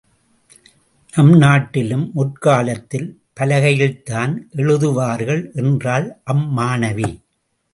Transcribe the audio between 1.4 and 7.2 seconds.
நாட்டிலும் முற்காலத்தில் பலகையில்தான் எழுதுவார்கள் என்றாள் அம்மாணவி.